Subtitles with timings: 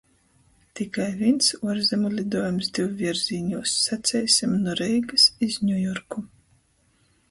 [0.79, 6.31] Tikai vīns uorzemu liduojums div vierzīņūs, saceisim, nu Reigys iz Ņujorku.